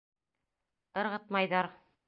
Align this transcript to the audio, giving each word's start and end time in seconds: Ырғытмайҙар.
Ырғытмайҙар. 1.03 1.73